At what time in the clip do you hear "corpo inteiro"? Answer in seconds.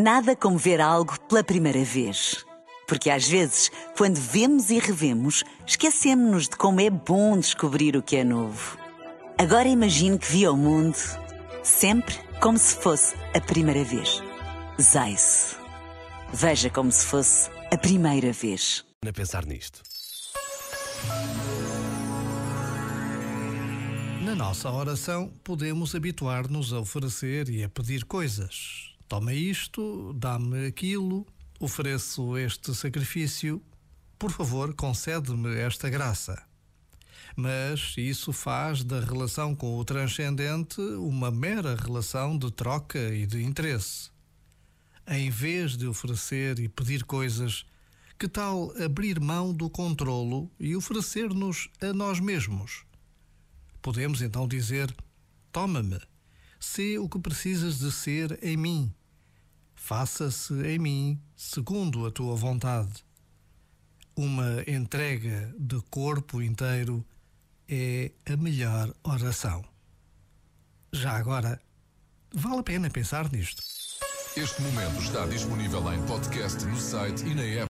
65.88-67.02